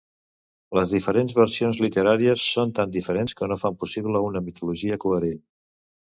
Les 0.77 0.93
diferents 0.95 1.35
versions 1.39 1.81
literàries 1.85 2.47
són 2.55 2.73
tan 2.81 2.95
diferents 2.97 3.37
que 3.43 3.51
no 3.53 3.59
fan 3.67 3.79
possible 3.85 4.25
una 4.31 4.43
mitologia 4.49 5.01
coherent. 5.07 5.39